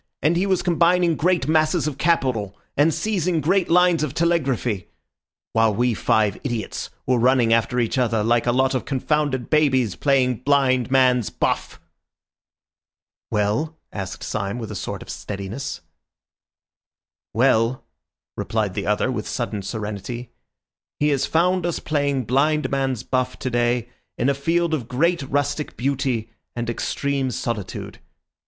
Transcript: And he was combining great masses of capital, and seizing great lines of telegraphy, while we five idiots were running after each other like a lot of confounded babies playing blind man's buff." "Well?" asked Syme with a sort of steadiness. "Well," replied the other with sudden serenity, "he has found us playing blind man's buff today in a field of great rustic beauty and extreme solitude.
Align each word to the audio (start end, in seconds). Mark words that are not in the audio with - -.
And 0.23 0.35
he 0.35 0.47
was 0.47 0.63
combining 0.63 1.15
great 1.15 1.47
masses 1.47 1.85
of 1.85 1.99
capital, 1.99 2.57
and 2.75 2.91
seizing 2.91 3.39
great 3.39 3.69
lines 3.69 4.01
of 4.01 4.15
telegraphy, 4.15 4.87
while 5.53 5.75
we 5.75 5.93
five 5.93 6.39
idiots 6.43 6.89
were 7.05 7.19
running 7.19 7.53
after 7.53 7.77
each 7.79 7.99
other 7.99 8.23
like 8.23 8.47
a 8.47 8.51
lot 8.51 8.73
of 8.73 8.83
confounded 8.83 9.51
babies 9.51 9.95
playing 9.95 10.37
blind 10.37 10.89
man's 10.89 11.29
buff." 11.29 11.79
"Well?" 13.29 13.77
asked 13.93 14.23
Syme 14.23 14.57
with 14.57 14.71
a 14.71 14.75
sort 14.75 15.03
of 15.03 15.09
steadiness. 15.11 15.81
"Well," 17.31 17.83
replied 18.35 18.73
the 18.73 18.87
other 18.87 19.11
with 19.11 19.27
sudden 19.27 19.61
serenity, 19.61 20.31
"he 20.99 21.09
has 21.09 21.27
found 21.27 21.63
us 21.63 21.77
playing 21.77 22.23
blind 22.25 22.71
man's 22.71 23.03
buff 23.03 23.37
today 23.37 23.87
in 24.17 24.29
a 24.29 24.33
field 24.33 24.73
of 24.73 24.87
great 24.87 25.21
rustic 25.21 25.77
beauty 25.77 26.31
and 26.55 26.71
extreme 26.71 27.29
solitude. 27.29 27.99